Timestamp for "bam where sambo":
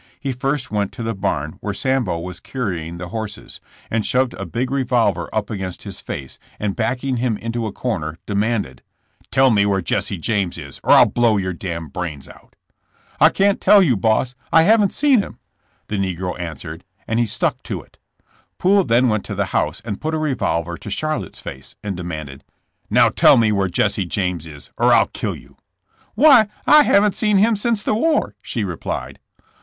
1.13-2.17